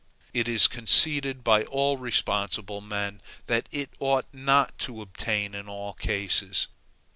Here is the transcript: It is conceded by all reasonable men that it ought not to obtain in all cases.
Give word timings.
It 0.33 0.47
is 0.47 0.67
conceded 0.67 1.43
by 1.43 1.61
all 1.65 1.95
reasonable 1.97 2.81
men 2.81 3.21
that 3.45 3.69
it 3.71 3.91
ought 3.99 4.25
not 4.33 4.75
to 4.79 5.03
obtain 5.03 5.53
in 5.53 5.69
all 5.69 5.93
cases. 5.93 6.67